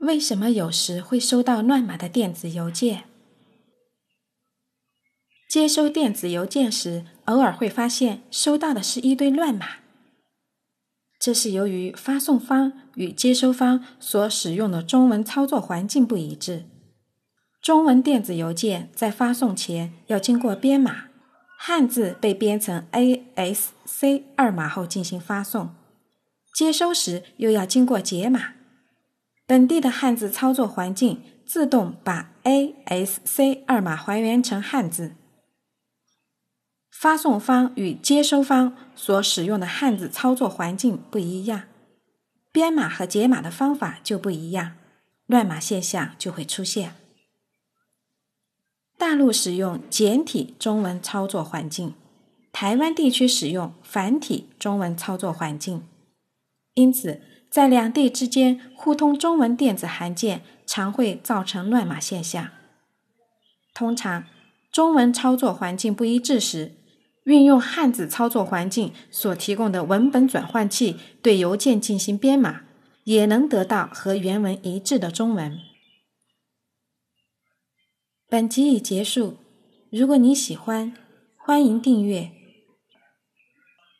[0.00, 3.04] 为什么有时会收到乱码的电子邮件？
[5.46, 9.66] 接收电子邮件时，偶尔会发现收到的是一堆乱码。
[11.18, 16.64] 这是由于发送方与接收方所使用的中文操作环境不一致。
[17.60, 21.08] 中文电子邮件在发送前要经过编码，
[21.58, 25.74] 汉字被编成 ASC 二码后进行发送；
[26.54, 28.54] 接收时又要经过解码。
[29.50, 35.16] 本地的汉字操作环境自动把 ASC 二码还原成汉字。
[36.92, 41.64] 发送方与接收方所使用的汉字操作环境不一样，
[42.52, 44.76] 编码和解码的方法就不一样，
[45.26, 46.94] 乱码现象就会出现。
[48.96, 51.94] 大陆使用简体中文操作环境，
[52.52, 55.82] 台湾地区使用繁体中文操作环境，
[56.74, 62.48] 因此在两地之间互通中文电子函件常会造成乱码现象。
[63.74, 64.24] 通常，
[64.70, 66.76] 中文操作环境不一致时，
[67.24, 72.62] 运用汉字操作环境所提供的文本转换器对邮件进行编码，
[73.04, 75.58] 也能得到和原文一致的中文。
[78.28, 79.38] 本集已结束，
[79.90, 80.94] 如果你喜欢，
[81.36, 82.30] 欢迎订阅。